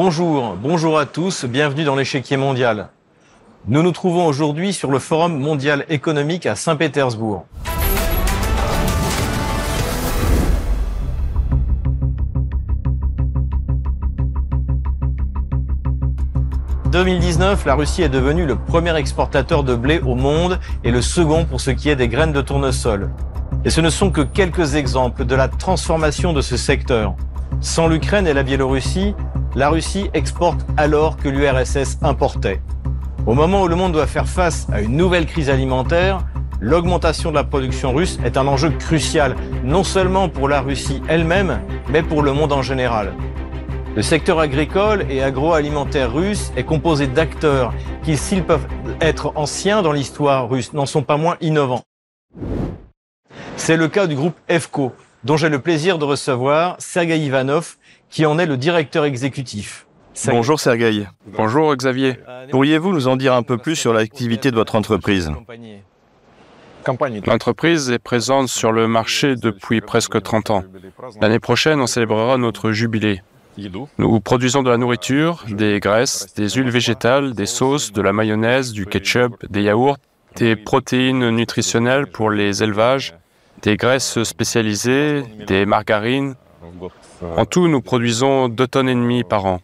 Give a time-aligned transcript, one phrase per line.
[0.00, 2.90] Bonjour, bonjour à tous, bienvenue dans l'échiquier mondial.
[3.66, 7.46] Nous nous trouvons aujourd'hui sur le Forum mondial économique à Saint-Pétersbourg.
[16.84, 21.02] En 2019, la Russie est devenue le premier exportateur de blé au monde et le
[21.02, 23.10] second pour ce qui est des graines de tournesol.
[23.64, 27.16] Et ce ne sont que quelques exemples de la transformation de ce secteur.
[27.60, 29.14] Sans l'Ukraine et la Biélorussie,
[29.54, 32.60] la Russie exporte alors que l'URSS importait.
[33.26, 36.24] Au moment où le monde doit faire face à une nouvelle crise alimentaire,
[36.60, 41.60] l'augmentation de la production russe est un enjeu crucial, non seulement pour la Russie elle-même,
[41.88, 43.12] mais pour le monde en général.
[43.96, 48.66] Le secteur agricole et agroalimentaire russe est composé d'acteurs qui, s'ils peuvent
[49.00, 51.82] être anciens dans l'histoire russe, n'en sont pas moins innovants.
[53.56, 54.92] C'est le cas du groupe EFCO,
[55.24, 57.76] dont j'ai le plaisir de recevoir Sergei Ivanov,
[58.10, 59.86] qui en est le directeur exécutif.
[60.26, 61.06] Bonjour Sergei.
[61.26, 62.18] Bonjour Xavier.
[62.50, 65.30] Pourriez-vous nous en dire un peu plus sur l'activité de votre entreprise
[67.26, 70.64] L'entreprise est présente sur le marché depuis presque 30 ans.
[71.20, 73.22] L'année prochaine, on célébrera notre jubilé.
[73.98, 78.72] Nous produisons de la nourriture, des graisses, des huiles végétales, des sauces, de la mayonnaise,
[78.72, 79.98] du ketchup, des yaourts,
[80.36, 83.14] des protéines nutritionnelles pour les élevages,
[83.62, 86.34] des graisses spécialisées, des margarines.
[87.36, 89.60] En tout, nous produisons 2 tonnes et demie par an.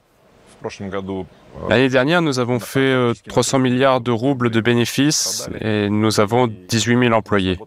[1.69, 6.99] L'année dernière, nous avons fait 300 milliards de roubles de bénéfices et nous avons 18
[6.99, 7.59] 000 employés.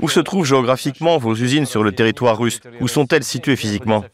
[0.00, 2.60] Où se trouvent géographiquement vos usines sur le territoire russe?
[2.80, 4.04] Où sont-elles situées physiquement?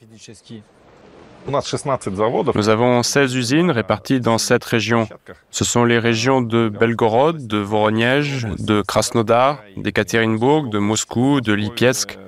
[2.54, 5.08] Nous avons 16 usines réparties dans 7 régions.
[5.50, 12.18] Ce sont les régions de Belgorod, de Voronezh, de Krasnodar, d'Ekaterinbourg, de Moscou, de Lipetsk.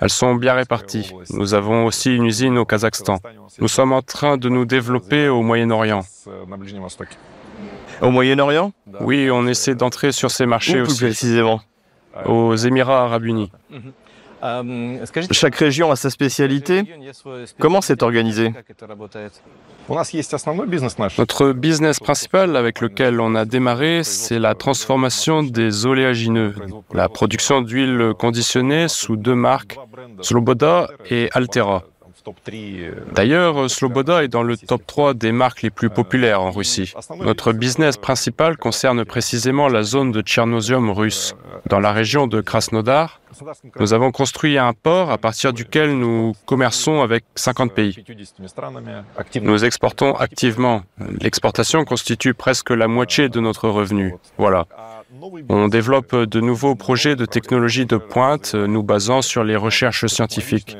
[0.00, 1.12] Elles sont bien réparties.
[1.30, 3.18] Nous avons aussi une usine au Kazakhstan.
[3.58, 6.02] Nous sommes en train de nous développer au Moyen-Orient.
[8.00, 8.72] Au Moyen-Orient?
[9.00, 11.04] Oui, on essaie d'entrer sur ces marchés Où plus aussi.
[11.04, 11.60] précisément?
[12.26, 13.50] Aux Émirats arabes unis.
[15.32, 16.82] Chaque région a sa spécialité.
[17.58, 18.52] Comment c'est organisé
[21.18, 26.54] Notre business principal avec lequel on a démarré, c'est la transformation des oléagineux,
[26.92, 29.78] la production d'huile conditionnée sous deux marques,
[30.20, 31.84] Sloboda et Altera.
[33.14, 36.92] D'ailleurs, Sloboda est dans le top 3 des marques les plus populaires en Russie.
[37.20, 41.34] Notre business principal concerne précisément la zone de Tchernosium russe.
[41.66, 43.20] Dans la région de Krasnodar,
[43.78, 48.04] nous avons construit un port à partir duquel nous commerçons avec 50 pays.
[49.42, 50.82] Nous exportons activement.
[51.20, 54.14] L'exportation constitue presque la moitié de notre revenu.
[54.36, 54.66] Voilà.
[55.48, 60.76] On développe de nouveaux projets de technologie de pointe, nous basant sur les recherches scientifiques.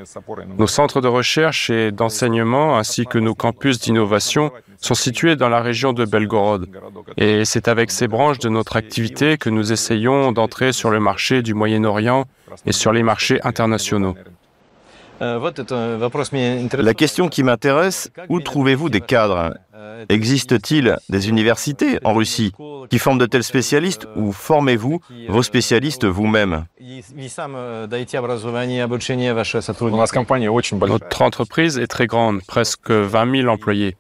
[0.58, 5.60] Nos centres de recherche et d'enseignement ainsi que nos campus d'innovation sont situés dans la
[5.60, 6.68] région de Belgorod.
[7.16, 11.42] Et c'est avec ces branches de notre activité que nous essayons d'entrer sur le marché
[11.42, 12.26] du Moyen-Orient
[12.66, 14.14] et sur les marchés internationaux.
[15.20, 19.54] La question qui m'intéresse, où trouvez-vous des cadres?
[20.08, 22.52] Existe-t-il des universités en Russie
[22.88, 26.66] qui forment de tels spécialistes ou formez-vous vos spécialistes vous-même?
[30.88, 33.96] Notre entreprise est très grande, presque 20 000 employés.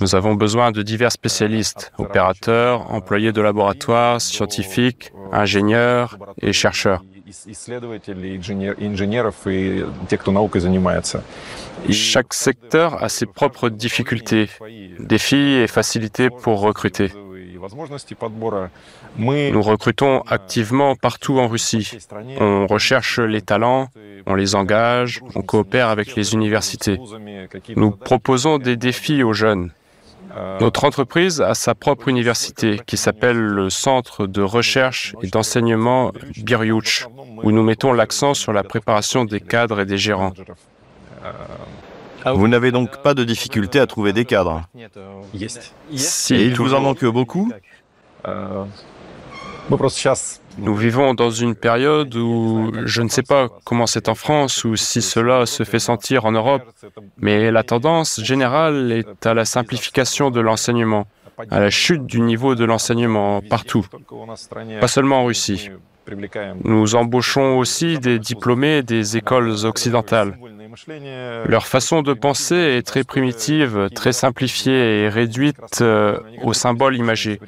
[0.00, 7.02] Nous avons besoin de divers spécialistes, opérateurs, employés de laboratoire, scientifiques, ingénieurs et chercheurs.
[11.90, 14.48] Chaque secteur a ses propres difficultés,
[15.00, 17.10] défis et facilités pour recruter.
[19.18, 21.98] Nous recrutons activement partout en Russie.
[22.38, 23.88] On recherche les talents,
[24.26, 26.98] on les engage, on coopère avec les universités.
[27.74, 29.72] Nous proposons des défis aux jeunes.
[30.60, 37.06] Notre entreprise a sa propre université qui s'appelle le Centre de recherche et d'enseignement Biryuch,
[37.42, 40.32] où nous mettons l'accent sur la préparation des cadres et des gérants.
[42.26, 44.62] Vous n'avez donc pas de difficulté à trouver des cadres
[45.94, 47.50] Si, Et il vous en manque beaucoup
[50.58, 54.76] Nous vivons dans une période où je ne sais pas comment c'est en France ou
[54.76, 56.62] si cela se fait sentir en Europe,
[57.18, 61.06] mais la tendance générale est à la simplification de l'enseignement,
[61.50, 63.86] à la chute du niveau de l'enseignement partout,
[64.80, 65.70] pas seulement en Russie.
[66.62, 70.38] Nous embauchons aussi des diplômés des écoles occidentales.
[71.46, 77.40] Leur façon de penser est très primitive, très simplifiée et réduite euh, au symbole imagé.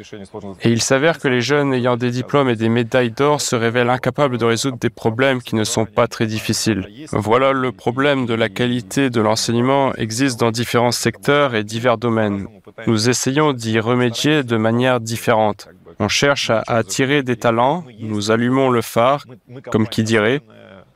[0.63, 3.91] Et il s'avère que les jeunes ayant des diplômes et des médailles d'or se révèlent
[3.91, 6.89] incapables de résoudre des problèmes qui ne sont pas très difficiles.
[7.13, 12.47] Voilà le problème de la qualité de l'enseignement existe dans différents secteurs et divers domaines.
[12.87, 15.69] Nous essayons d'y remédier de manière différente.
[16.01, 19.25] On cherche à attirer des talents, nous allumons le phare,
[19.73, 20.43] comme qui dirait,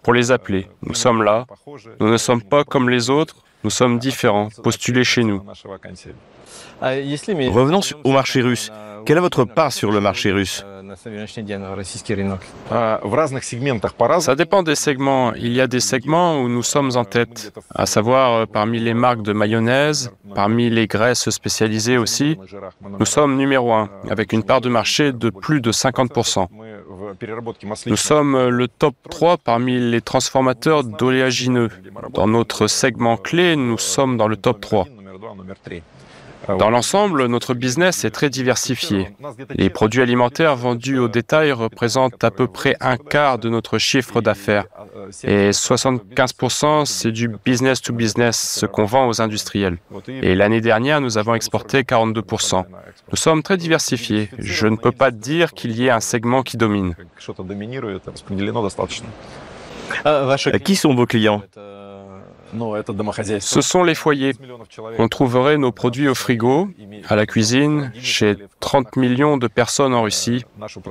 [0.02, 0.68] pour les appeler.
[0.82, 1.46] Nous sommes là,
[2.00, 5.42] nous ne sommes pas comme les autres, nous sommes différents, postulez chez nous.
[6.80, 8.70] Revenons au marché russe.
[9.04, 10.64] Quelle est votre part sur le marché russe
[14.20, 15.32] Ça dépend des segments.
[15.34, 18.94] Il y a des segments où nous sommes en tête, à savoir euh, parmi les
[18.94, 22.38] marques de mayonnaise, parmi les graisses spécialisées aussi.
[22.98, 26.46] Nous sommes numéro un, avec une part de marché de plus de 50%.
[27.86, 31.70] Nous sommes euh, le top 3 parmi les transformateurs d'oléagineux.
[32.14, 34.86] Dans notre segment clé, nous sommes dans le top 3.
[36.48, 39.10] Dans l'ensemble, notre business est très diversifié.
[39.54, 44.20] Les produits alimentaires vendus au détail représentent à peu près un quart de notre chiffre
[44.20, 44.66] d'affaires.
[45.24, 49.78] Et 75%, c'est du business to business, ce qu'on vend aux industriels.
[50.08, 52.64] Et l'année dernière, nous avons exporté 42%.
[53.10, 54.28] Nous sommes très diversifiés.
[54.38, 56.94] Je ne peux pas dire qu'il y ait un segment qui domine.
[60.64, 61.42] Qui sont vos clients?
[63.40, 64.32] Ce sont les foyers.
[64.98, 66.68] On trouverait nos produits au frigo,
[67.08, 70.44] à la cuisine, chez 30 millions de personnes en Russie,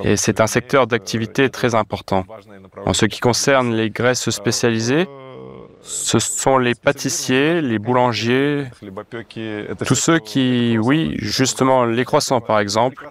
[0.04, 2.26] et c'est un secteur d'activité très important.
[2.86, 5.08] En ce qui concerne les graisses spécialisées,
[5.84, 8.66] ce sont les pâtissiers, les boulangers,
[9.86, 13.08] tous ceux qui, oui, justement, les croissants par exemple,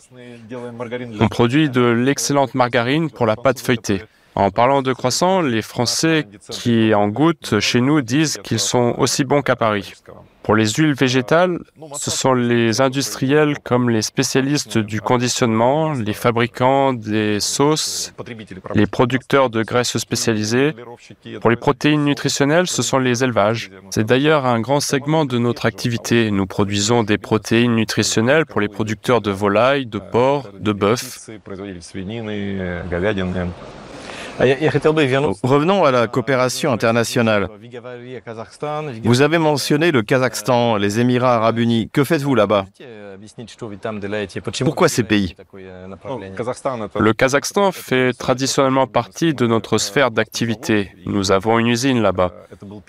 [1.20, 4.02] on produit de l'excellente margarine pour la pâte feuilletée.
[4.40, 9.24] En parlant de croissants, les Français qui en goûtent chez nous disent qu'ils sont aussi
[9.24, 9.92] bons qu'à Paris.
[10.42, 11.58] Pour les huiles végétales,
[11.98, 18.14] ce sont les industriels comme les spécialistes du conditionnement, les fabricants des sauces,
[18.74, 20.74] les producteurs de graisses spécialisées.
[21.42, 23.70] Pour les protéines nutritionnelles, ce sont les élevages.
[23.90, 26.30] C'est d'ailleurs un grand segment de notre activité.
[26.30, 31.28] Nous produisons des protéines nutritionnelles pour les producteurs de volailles, de porc, de bœuf.
[34.40, 37.48] Revenons à la coopération internationale.
[39.04, 41.90] Vous avez mentionné le Kazakhstan, les Émirats arabes unis.
[41.92, 42.66] Que faites-vous là-bas?
[44.64, 45.36] Pourquoi ces pays?
[46.98, 50.92] Le Kazakhstan fait traditionnellement partie de notre sphère d'activité.
[51.04, 52.32] Nous avons une usine là-bas.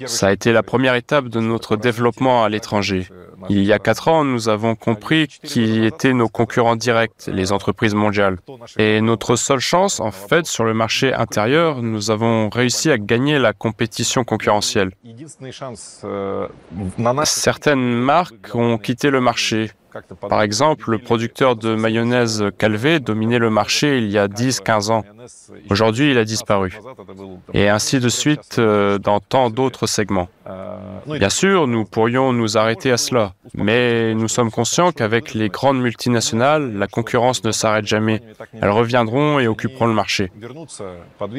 [0.05, 3.07] Ça a été la première étape de notre développement à l'étranger.
[3.49, 7.95] Il y a quatre ans, nous avons compris qui étaient nos concurrents directs, les entreprises
[7.95, 8.37] mondiales.
[8.77, 11.11] Et notre seule chance, en fait, sur le marché
[11.47, 14.91] nous avons réussi à gagner la compétition concurrentielle.
[17.23, 19.71] Certaines marques ont quitté le marché.
[20.29, 25.03] Par exemple, le producteur de mayonnaise Calvé dominait le marché il y a 10-15 ans.
[25.69, 26.77] Aujourd'hui, il a disparu.
[27.53, 30.29] Et ainsi de suite euh, dans tant d'autres segments.
[31.05, 35.81] Bien sûr, nous pourrions nous arrêter à cela, mais nous sommes conscients qu'avec les grandes
[35.81, 38.21] multinationales, la concurrence ne s'arrête jamais.
[38.61, 40.31] Elles reviendront et occuperont le marché.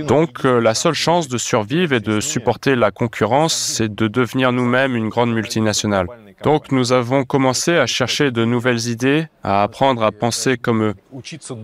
[0.07, 4.53] Donc, euh, la seule chance de survivre et de supporter la concurrence, c'est de devenir
[4.53, 6.07] nous-mêmes une grande multinationale.
[6.43, 10.95] Donc nous avons commencé à chercher de nouvelles idées, à apprendre à penser comme eux.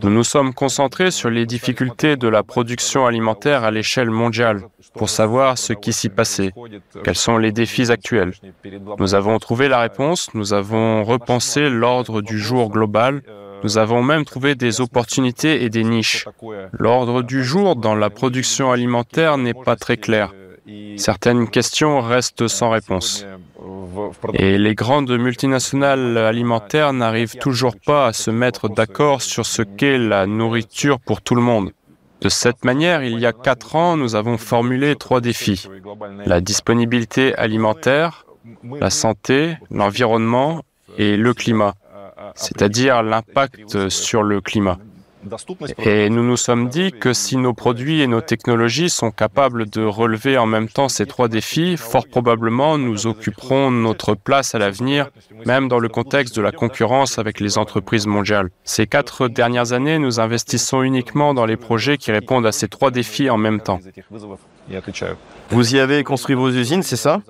[0.03, 4.63] Nous nous sommes concentrés sur les difficultés de la production alimentaire à l'échelle mondiale
[4.95, 6.53] pour savoir ce qui s'y passait,
[7.05, 8.33] quels sont les défis actuels.
[8.99, 13.23] Nous avons trouvé la réponse, nous avons repensé l'ordre du jour global,
[13.65, 16.27] nous avons même trouvé des opportunités et des niches.
[16.73, 20.33] L'ordre du jour dans la production alimentaire n'est pas très clair.
[20.97, 23.27] Certaines questions restent sans réponse.
[24.35, 29.99] Et les grandes multinationales alimentaires n'arrivent toujours pas à se mettre d'accord sur ce qu'est
[29.99, 31.71] la nourriture pour tout le monde.
[32.21, 35.69] De cette manière, il y a quatre ans, nous avons formulé trois défis.
[36.27, 38.27] La disponibilité alimentaire,
[38.81, 40.63] la santé, l'environnement
[40.97, 41.75] et le climat,
[42.35, 44.79] c'est-à-dire l'impact sur le climat.
[45.79, 49.85] Et nous nous sommes dit que si nos produits et nos technologies sont capables de
[49.85, 55.11] relever en même temps ces trois défis, fort probablement nous occuperons notre place à l'avenir,
[55.45, 58.51] même dans le contexte de la concurrence avec les entreprises mondiales.
[58.65, 62.91] Ces quatre dernières années, nous investissons uniquement dans les projets qui répondent à ces trois
[62.91, 63.81] défis en même temps.
[65.51, 67.21] Vous y avez construit vos usines, c'est ça?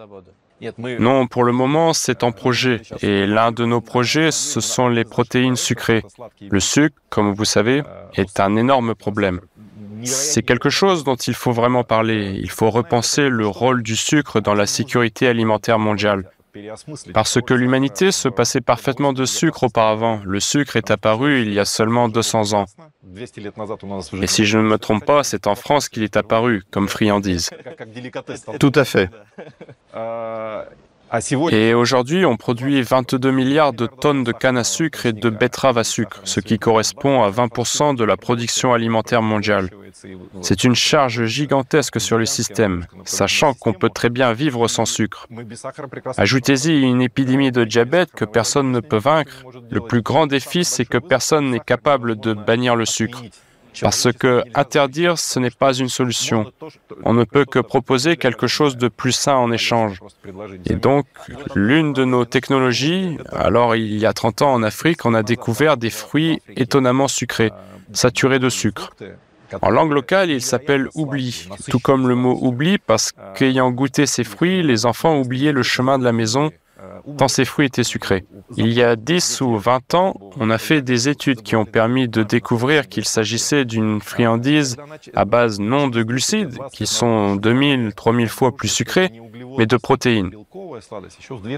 [0.98, 2.80] Non, pour le moment, c'est en projet.
[3.02, 6.02] Et l'un de nos projets, ce sont les protéines sucrées.
[6.50, 7.82] Le sucre, comme vous savez,
[8.14, 9.40] est un énorme problème.
[10.04, 12.38] c'est quelque chose dont il faut vraiment parler.
[12.40, 16.30] Il faut repenser le rôle du sucre dans la sécurité alimentaire mondiale.
[17.12, 20.20] Parce que l'humanité se passait parfaitement de sucre auparavant.
[20.24, 22.66] Le sucre est apparu il y a seulement 200 ans.
[24.20, 27.50] Et si je ne me trompe pas, c'est en France qu'il est apparu comme friandise.
[28.58, 29.10] Tout à fait.
[31.50, 35.78] Et aujourd'hui, on produit 22 milliards de tonnes de canne à sucre et de betteraves
[35.78, 39.70] à sucre, ce qui correspond à 20% de la production alimentaire mondiale.
[40.42, 45.26] C'est une charge gigantesque sur le système, sachant qu'on peut très bien vivre sans sucre.
[46.16, 49.44] Ajoutez-y une épidémie de diabète que personne ne peut vaincre.
[49.70, 53.22] Le plus grand défi, c'est que personne n'est capable de bannir le sucre.
[53.80, 56.52] Parce que interdire, ce n'est pas une solution.
[57.04, 60.00] On ne peut que proposer quelque chose de plus sain en échange.
[60.66, 61.06] Et donc,
[61.54, 65.76] l'une de nos technologies, alors il y a 30 ans en Afrique, on a découvert
[65.76, 67.52] des fruits étonnamment sucrés,
[67.92, 68.90] saturés de sucre.
[69.62, 74.24] En langue locale, il s'appelle oubli, tout comme le mot oubli, parce qu'ayant goûté ces
[74.24, 76.50] fruits, les enfants oubliaient le chemin de la maison
[77.16, 78.24] tant ces fruits étaient sucrés.
[78.56, 82.08] Il y a 10 ou 20 ans, on a fait des études qui ont permis
[82.08, 84.76] de découvrir qu'il s'agissait d'une friandise
[85.14, 89.10] à base non de glucides, qui sont 2000, 3000 fois plus sucrés,
[89.56, 90.30] mais de protéines.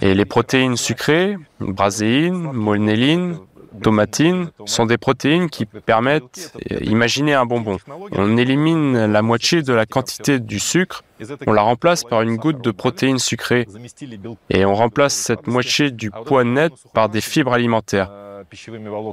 [0.00, 3.38] Et les protéines sucrées, braséine, molnéline,
[3.82, 7.78] tomatine sont des protéines qui permettent, imaginez un bonbon.
[8.12, 11.02] On élimine la moitié de la quantité du sucre,
[11.46, 13.66] on la remplace par une goutte de protéines sucrées
[14.48, 18.10] et on remplace cette moitié du poids net par des fibres alimentaires.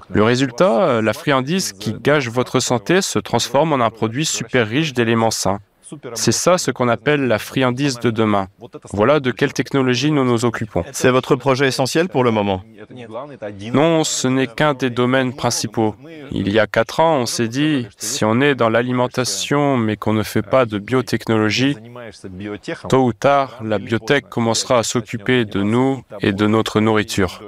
[0.10, 4.94] Le résultat, la friandise qui gage votre santé se transforme en un produit super riche
[4.94, 5.60] d'éléments sains.
[6.14, 8.48] C'est ça ce qu'on appelle la friandise de demain.
[8.92, 10.84] Voilà de quelle technologie nous nous occupons.
[10.92, 12.64] C'est votre projet essentiel pour le moment
[13.74, 15.96] Non, ce n'est qu'un des domaines principaux.
[16.32, 20.14] Il y a quatre ans, on s'est dit, si on est dans l'alimentation mais qu'on
[20.14, 21.78] ne fait pas de biotechnologie,
[22.90, 27.42] tôt ou tard, la biotech commencera à s'occuper de nous et de notre nourriture.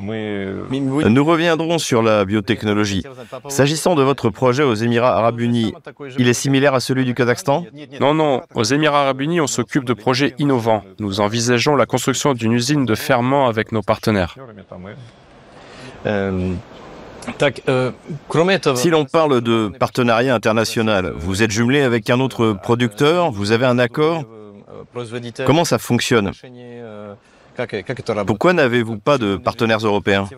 [0.00, 3.02] Nous reviendrons sur la biotechnologie.
[3.48, 5.74] S'agissant de votre projet aux Émirats arabes unis,
[6.18, 7.66] il est similaire à celui du Kazakhstan
[8.00, 8.42] Non, non.
[8.54, 10.82] Aux Émirats arabes unis, on s'occupe de projets innovants.
[10.98, 14.34] Nous envisageons la construction d'une usine de ferment avec nos partenaires.
[18.74, 23.66] Si l'on parle de partenariat international, vous êtes jumelé avec un autre producteur, vous avez
[23.66, 24.24] un accord
[25.46, 26.32] Comment ça fonctionne?
[28.26, 30.28] Pourquoi n'avez-vous pas de partenaires européens?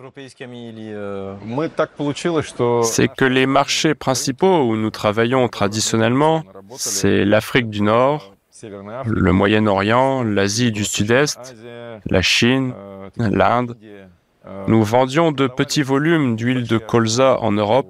[2.83, 6.43] C'est que les marchés principaux où nous travaillons traditionnellement,
[6.75, 11.55] c'est l'Afrique du Nord, le Moyen-Orient, l'Asie du Sud-Est,
[12.05, 12.73] la Chine,
[13.17, 13.77] l'Inde.
[14.67, 17.87] Nous vendions de petits volumes d'huile de colza en Europe.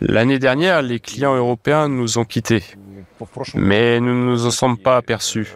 [0.00, 2.62] L'année dernière, les clients européens nous ont quittés,
[3.54, 5.54] mais nous ne nous en sommes pas aperçus.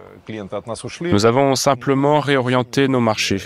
[1.00, 3.38] Nous avons simplement réorienté nos marchés.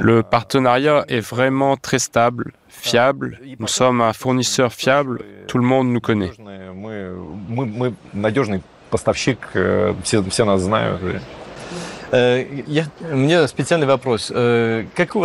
[0.00, 3.38] Le partenariat est vraiment très stable, fiable.
[3.58, 5.20] Nous sommes un fournisseur fiable.
[5.46, 6.32] Tout le monde nous connaît.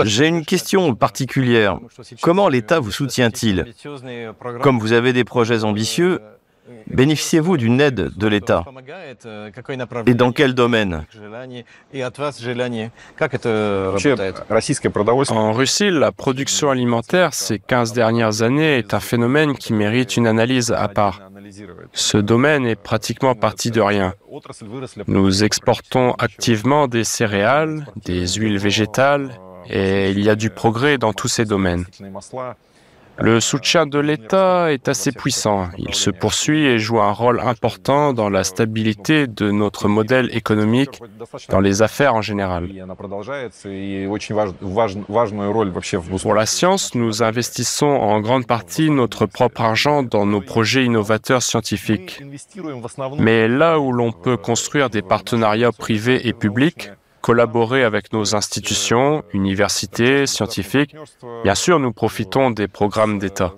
[0.03, 1.79] J'ai une question particulière.
[2.21, 3.73] Comment l'État vous soutient-il
[4.61, 6.19] Comme vous avez des projets ambitieux,
[6.87, 8.63] Bénéficiez-vous d'une aide de l'État
[10.05, 11.05] Et dans quel domaine
[15.29, 20.27] En Russie, la production alimentaire ces 15 dernières années est un phénomène qui mérite une
[20.27, 21.21] analyse à part.
[21.93, 24.13] Ce domaine est pratiquement parti de rien.
[25.07, 29.31] Nous exportons activement des céréales, des huiles végétales,
[29.69, 31.85] et il y a du progrès dans tous ces domaines.
[33.17, 35.69] Le soutien de l'État est assez puissant.
[35.77, 41.01] Il se poursuit et joue un rôle important dans la stabilité de notre modèle économique,
[41.49, 42.69] dans les affaires en général.
[46.21, 51.43] Pour la science, nous investissons en grande partie notre propre argent dans nos projets innovateurs
[51.43, 52.23] scientifiques.
[53.19, 56.89] Mais là où l'on peut construire des partenariats privés et publics,
[57.21, 60.95] collaborer avec nos institutions, universités, scientifiques.
[61.43, 63.53] Bien sûr, nous profitons des programmes d'État.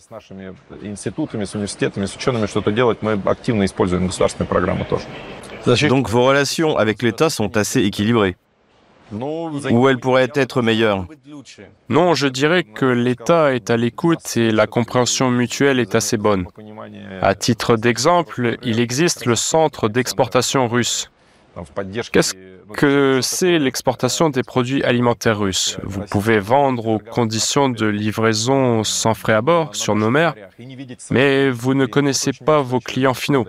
[5.90, 8.36] Donc vos relations avec l'État sont assez équilibrées
[9.12, 11.06] ou elles pourraient être meilleures?
[11.90, 16.48] Non, je dirais que l'État est à l'écoute et la compréhension mutuelle est assez bonne.
[17.22, 21.10] À titre d'exemple, il existe le centre d'exportation russe
[22.12, 22.34] Qu'est-ce
[22.74, 29.14] que c'est l'exportation des produits alimentaires russes Vous pouvez vendre aux conditions de livraison sans
[29.14, 30.36] frais à bord sur nos mers,
[31.12, 33.46] mais vous ne connaissez pas vos clients finaux.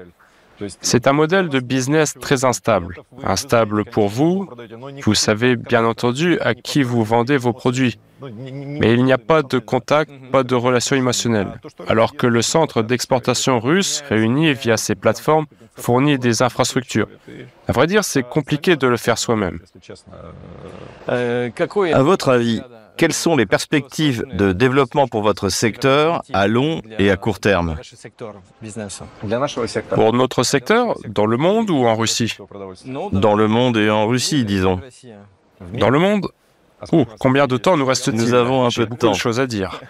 [0.81, 2.97] C'est un modèle de business très instable.
[3.23, 4.49] Instable pour vous,
[5.05, 7.99] vous savez bien entendu à qui vous vendez vos produits.
[8.23, 11.61] Mais il n'y a pas de contact, pas de relation émotionnelle.
[11.89, 17.09] Alors que le centre d'exportation russe, réuni via ces plateformes, fournit des infrastructures.
[17.69, 19.59] À vrai dire, c'est compliqué de le faire soi-même.
[21.09, 22.63] À votre avis,
[22.97, 27.77] quelles sont les perspectives de développement pour votre secteur à long et à court terme
[29.91, 32.37] Pour notre secteur, dans le monde ou en Russie?
[33.13, 34.81] Dans le monde et en Russie, disons.
[35.73, 36.27] Dans le monde
[36.93, 39.11] Oh, combien de temps nous reste-t-il Nous avons un peu de temps.
[39.11, 39.81] de choses à dire.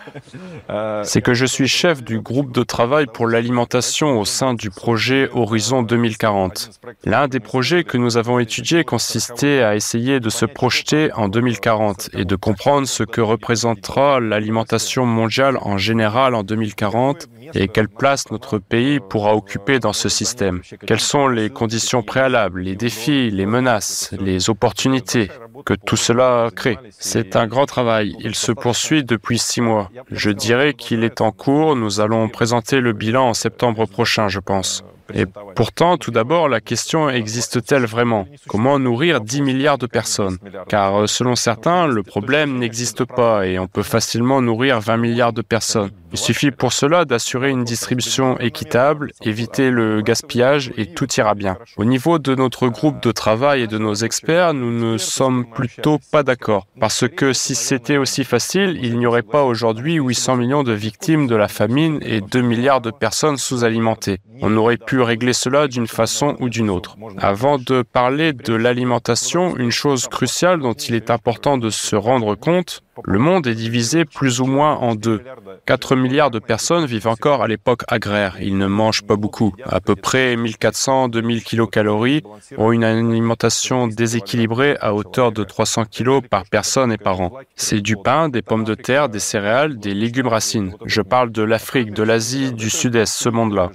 [1.05, 5.29] C'est que je suis chef du groupe de travail pour l'alimentation au sein du projet
[5.33, 6.81] Horizon 2040.
[7.05, 12.11] L'un des projets que nous avons étudiés consistait à essayer de se projeter en 2040
[12.15, 18.31] et de comprendre ce que représentera l'alimentation mondiale en général en 2040 et quelle place
[18.31, 20.63] notre pays pourra occuper dans ce système.
[20.87, 25.31] Quelles sont les conditions préalables, les défis, les menaces, les opportunités?
[25.65, 26.79] Que tout cela crée.
[26.91, 28.17] C'est un grand travail.
[28.21, 29.91] Il se poursuit depuis six mois.
[30.11, 31.77] Je dirais qu'il est en cours.
[31.77, 34.85] Nous allons présenter le bilan en septembre prochain, je pense.
[35.13, 38.27] Et pourtant, tout d'abord, la question existe-t-elle vraiment?
[38.49, 40.39] Comment nourrir 10 milliards de personnes?
[40.69, 45.33] Car euh, selon certains, le problème n'existe pas et on peut facilement nourrir 20 milliards
[45.33, 45.91] de personnes.
[46.13, 51.59] Il suffit pour cela d'assurer une distribution équitable, éviter le gaspillage et tout ira bien.
[51.77, 55.99] Au niveau de notre groupe de travail et de nos experts, nous ne sommes plutôt
[56.13, 56.69] pas d'accord.
[56.79, 61.27] Parce que si c'était aussi facile, il n'y aurait pas aujourd'hui 800 millions de victimes
[61.27, 64.19] de la famine et 2 milliards de personnes sous-alimentées.
[64.41, 66.97] On pu régler cela d'une façon ou d'une autre.
[67.19, 72.35] Avant de parler de l'alimentation, une chose cruciale dont il est important de se rendre
[72.35, 75.23] compte, le monde est divisé plus ou moins en deux.
[75.67, 78.37] 4 milliards de personnes vivent encore à l'époque agraire.
[78.41, 79.55] Ils ne mangent pas beaucoup.
[79.65, 82.23] À peu près 1400-2000 kilocalories
[82.57, 87.33] ont une alimentation déséquilibrée à hauteur de 300 kilos par personne et par an.
[87.57, 90.75] C'est du pain, des pommes de terre, des céréales, des légumes racines.
[90.85, 93.71] Je parle de l'Afrique, de l'Asie, du Sud-Est, ce monde-là.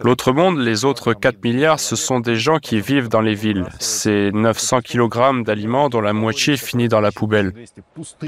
[0.00, 3.66] L'autre monde, les autres 4 milliards, ce sont des gens qui vivent dans les villes.
[3.78, 7.52] C'est 900 kg d'aliments dont la moitié finit dans la poubelle.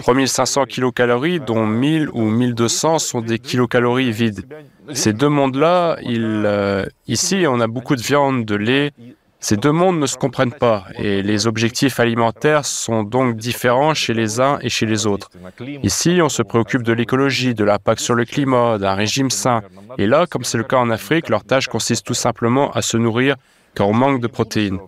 [0.02, 4.44] 3500 kilocalories, dont 1000 ou 1200 sont des kilocalories vides.
[4.92, 8.90] Ces deux mondes-là, euh, ici, on a beaucoup de viande, de lait.
[9.38, 14.12] Ces deux mondes ne se comprennent pas et les objectifs alimentaires sont donc différents chez
[14.12, 15.30] les uns et chez les autres.
[15.84, 19.62] Ici, on se préoccupe de l'écologie, de l'impact sur le climat, d'un régime sain.
[19.98, 22.96] Et là, comme c'est le cas en Afrique, leur tâche consiste tout simplement à se
[22.96, 23.36] nourrir
[23.74, 24.78] car on manque de protéines.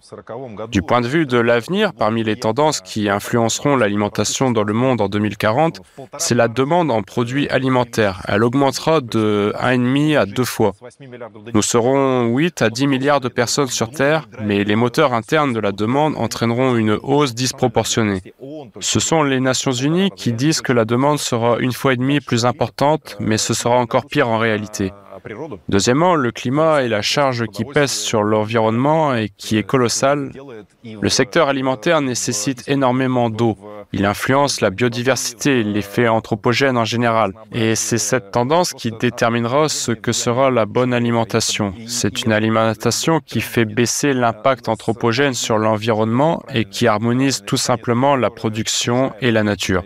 [0.70, 5.01] Du point de vue de l'avenir, parmi les tendances qui influenceront l'alimentation dans le monde
[5.01, 5.81] en 2040,
[6.18, 8.23] c'est la demande en produits alimentaires.
[8.29, 10.73] Elle augmentera de 1,5 à 2 fois.
[11.53, 15.61] Nous serons 8 à 10 milliards de personnes sur Terre, mais les moteurs internes de
[15.61, 18.23] la demande entraîneront une hausse disproportionnée.
[18.81, 22.20] Ce sont les Nations Unies qui disent que la demande sera une fois et demie
[22.20, 24.92] plus importante, mais ce sera encore pire en réalité.
[25.68, 30.31] Deuxièmement, le climat et la charge qui pèse sur l'environnement et qui est colossale.
[30.85, 33.57] Le secteur alimentaire nécessite énormément d'eau.
[33.92, 37.33] Il influence la biodiversité, l'effet anthropogène en général.
[37.53, 41.74] Et c'est cette tendance qui déterminera ce que sera la bonne alimentation.
[41.87, 48.16] C'est une alimentation qui fait baisser l'impact anthropogène sur l'environnement et qui harmonise tout simplement
[48.16, 49.85] la production et la nature.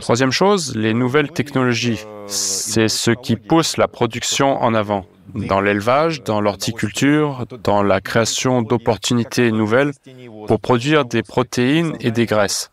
[0.00, 2.00] Troisième chose, les nouvelles technologies.
[2.26, 5.04] C'est ce qui pousse la production en avant.
[5.34, 9.92] Dans l'élevage, dans l'horticulture, dans la création d'opportunités nouvelles
[10.46, 12.70] pour produire des protéines et des graisses.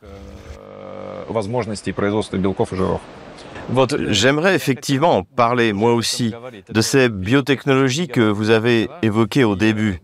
[4.09, 6.33] J'aimerais effectivement parler, moi aussi,
[6.69, 9.99] de ces biotechnologies que vous avez évoquées au début.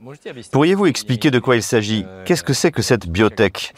[0.52, 2.06] Pourriez-vous expliquer de quoi il s'agit?
[2.26, 3.74] Qu'est-ce que c'est que cette biotech?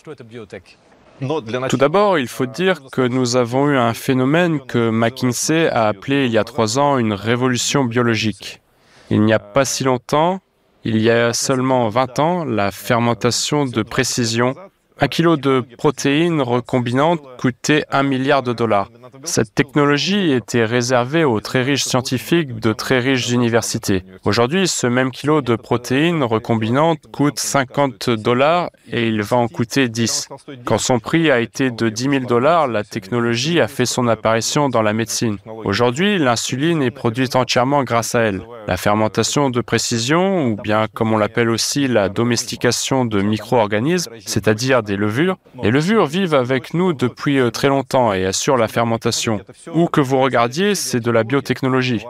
[1.69, 6.25] Tout d'abord, il faut dire que nous avons eu un phénomène que McKinsey a appelé
[6.25, 8.61] il y a trois ans une révolution biologique.
[9.09, 10.39] Il n'y a pas si longtemps,
[10.83, 14.55] il y a seulement 20 ans, la fermentation de précision,
[14.99, 18.89] un kilo de protéines recombinantes coûtait un milliard de dollars.
[19.25, 24.03] Cette technologie était réservée aux très riches scientifiques de très riches universités.
[24.25, 29.87] Aujourd'hui, ce même kilo de protéines recombinantes coûte 50 dollars et il va en coûter
[29.87, 30.29] 10.
[30.65, 34.69] Quand son prix a été de 10 000 dollars, la technologie a fait son apparition
[34.69, 35.37] dans la médecine.
[35.63, 38.41] Aujourd'hui, l'insuline est produite entièrement grâce à elle.
[38.67, 44.83] La fermentation de précision, ou bien comme on l'appelle aussi la domestication de micro-organismes, c'est-à-dire
[44.83, 45.37] des levures.
[45.61, 49.41] Les levures vivent avec nous depuis euh, très longtemps et assurent la fermentation.
[49.73, 52.05] Où que vous regardiez, c'est de la biotechnologie.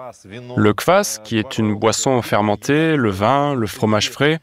[0.55, 4.39] Le kvass, qui est une boisson fermentée, le vin, le fromage frais,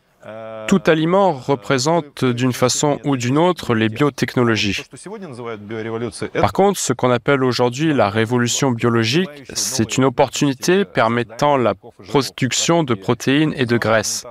[0.70, 4.84] tout aliment représente d'une façon ou d'une autre les biotechnologies.
[6.34, 12.84] Par contre, ce qu'on appelle aujourd'hui la révolution biologique, c'est une opportunité permettant la production
[12.84, 14.24] de protéines et de graisses.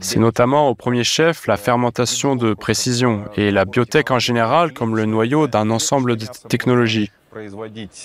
[0.00, 4.96] C'est notamment au premier chef la fermentation de précision et la biotech en général comme
[4.96, 7.12] le noyau d'un ensemble de technologies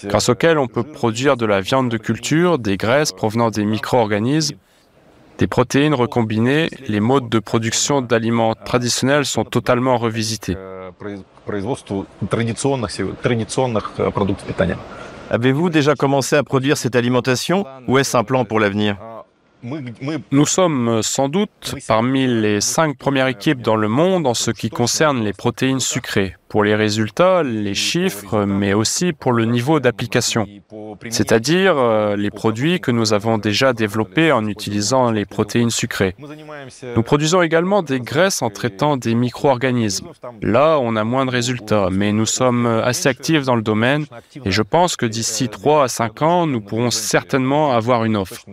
[0.06, 4.58] grâce auxquelles on peut produire de la viande de culture, des graisses provenant des micro-organismes,
[5.41, 10.56] des protéines recombinées, les modes de production d'aliments traditionnels sont totalement revisités.
[15.32, 18.97] Avez-vous déjà commencé à produire cette alimentation ou est-ce un plan pour l'avenir?
[20.32, 24.69] Nous sommes sans doute parmi les cinq premières équipes dans le monde en ce qui
[24.69, 30.46] concerne les protéines sucrées, pour les résultats, les chiffres, mais aussi pour le niveau d'application,
[31.10, 36.14] c'est-à-dire euh, les produits que nous avons déjà développés en utilisant les protéines sucrées.
[36.94, 40.10] Nous produisons également des graisses en traitant des micro-organismes.
[40.42, 44.06] Là, on a moins de résultats, mais nous sommes assez actifs dans le domaine
[44.44, 48.44] et je pense que d'ici 3 à 5 ans, nous pourrons certainement avoir une offre.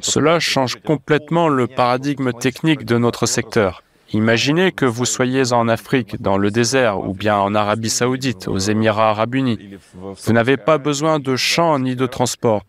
[0.00, 3.82] Cela change complètement le paradigme technique de notre secteur.
[4.14, 8.58] Imaginez que vous soyez en Afrique, dans le désert, ou bien en Arabie saoudite, aux
[8.58, 9.58] Émirats arabes unis.
[9.94, 12.62] Vous n'avez pas besoin de champs ni de transport.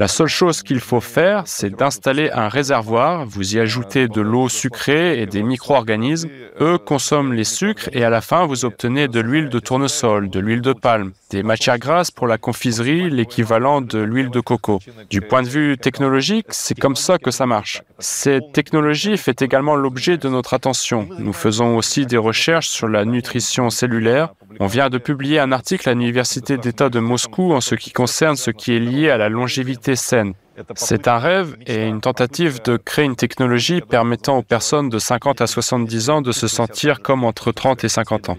[0.00, 4.48] La seule chose qu'il faut faire, c'est d'installer un réservoir, vous y ajoutez de l'eau
[4.48, 6.28] sucrée et des micro-organismes.
[6.60, 10.40] Eux consomment les sucres et à la fin, vous obtenez de l'huile de tournesol, de
[10.40, 14.80] l'huile de palme, des matières grasses pour la confiserie, l'équivalent de l'huile de coco.
[15.08, 17.82] Du point de vue technologique, c'est comme ça que ça marche.
[18.00, 20.79] Cette technologie fait également l'objet de notre attention
[21.18, 24.34] nous faisons aussi des recherches sur la nutrition cellulaire.
[24.58, 28.36] On vient de publier un article à l'Université d'État de Moscou en ce qui concerne
[28.36, 30.34] ce qui est lié à la longévité saine.
[30.74, 35.40] C'est un rêve et une tentative de créer une technologie permettant aux personnes de 50
[35.40, 38.38] à 70 ans de se sentir comme entre 30 et 50 ans.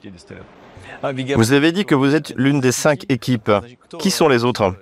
[1.36, 3.52] Vous avez dit que vous êtes l'une des cinq équipes.
[4.00, 4.76] Qui sont les autres?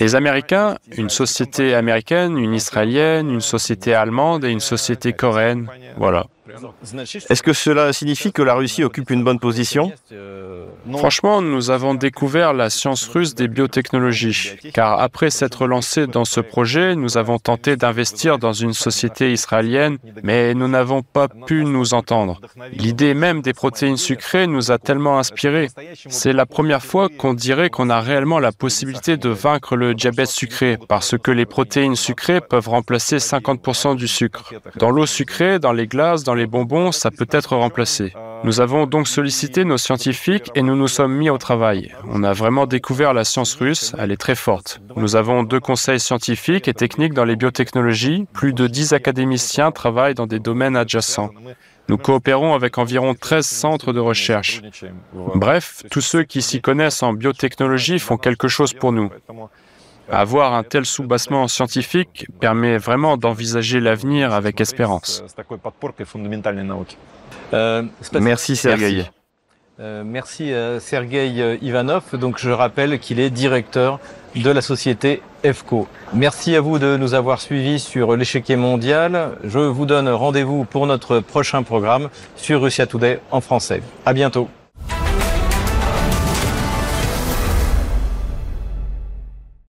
[0.00, 5.68] Les Américains, une société américaine, une israélienne, une société allemande et une société coréenne.
[5.96, 6.26] Voilà.
[7.30, 9.92] Est-ce que cela signifie que la Russie occupe une bonne position
[10.92, 16.40] Franchement, nous avons découvert la science russe des biotechnologies, car après s'être lancé dans ce
[16.40, 21.94] projet, nous avons tenté d'investir dans une société israélienne, mais nous n'avons pas pu nous
[21.94, 22.40] entendre.
[22.72, 25.68] L'idée même des protéines sucrées nous a tellement inspirés.
[26.08, 30.28] C'est la première fois qu'on dirait qu'on a réellement la possibilité de vaincre le diabète
[30.28, 34.52] sucré, parce que les protéines sucrées peuvent remplacer 50% du sucre.
[34.76, 38.14] Dans l'eau sucrée, dans les glaces, dans les bonbons, ça peut être remplacé.
[38.44, 41.92] Nous avons donc sollicité nos scientifiques et nous nous sommes mis au travail.
[42.08, 44.80] On a vraiment découvert la science russe, elle est très forte.
[44.96, 48.26] Nous avons deux conseils scientifiques et techniques dans les biotechnologies.
[48.32, 51.30] Plus de 10 académiciens travaillent dans des domaines adjacents.
[51.88, 54.62] Nous coopérons avec environ 13 centres de recherche.
[55.34, 59.10] Bref, tous ceux qui s'y connaissent en biotechnologie font quelque chose pour nous.
[60.10, 65.22] Avoir un tel soubassement scientifique permet vraiment d'envisager l'avenir avec espérance.
[67.52, 67.82] Euh,
[68.20, 69.04] merci Sergei.
[69.78, 72.04] merci euh, Sergei euh, Ivanov.
[72.14, 74.00] Donc je rappelle qu'il est directeur
[74.34, 75.88] de la société EFCO.
[76.14, 79.36] Merci à vous de nous avoir suivis sur l'échiquier mondial.
[79.44, 83.82] Je vous donne rendez-vous pour notre prochain programme sur Russia Today en français.
[84.06, 84.48] À bientôt.